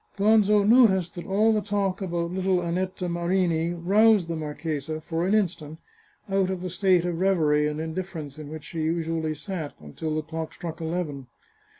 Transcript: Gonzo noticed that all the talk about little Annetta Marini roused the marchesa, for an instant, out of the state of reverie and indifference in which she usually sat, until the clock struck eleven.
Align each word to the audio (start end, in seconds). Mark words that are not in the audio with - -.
Gonzo 0.17 0.63
noticed 0.67 1.13
that 1.13 1.27
all 1.27 1.53
the 1.53 1.61
talk 1.61 2.01
about 2.01 2.31
little 2.31 2.59
Annetta 2.59 3.07
Marini 3.07 3.71
roused 3.71 4.29
the 4.29 4.35
marchesa, 4.35 4.99
for 4.99 5.27
an 5.27 5.35
instant, 5.35 5.77
out 6.27 6.49
of 6.49 6.61
the 6.63 6.71
state 6.71 7.05
of 7.05 7.19
reverie 7.19 7.67
and 7.67 7.79
indifference 7.79 8.39
in 8.39 8.49
which 8.49 8.63
she 8.63 8.81
usually 8.81 9.35
sat, 9.35 9.73
until 9.79 10.15
the 10.15 10.23
clock 10.23 10.55
struck 10.55 10.81
eleven. 10.81 11.27